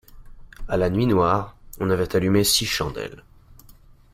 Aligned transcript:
À 0.67 0.77
la 0.77 0.89
nuit 0.89 1.05
noire, 1.05 1.55
on 1.79 1.91
avait 1.91 2.15
allumé 2.15 2.43
six 2.43 2.65
chandelles. 2.65 3.23